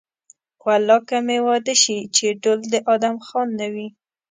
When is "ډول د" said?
2.43-2.75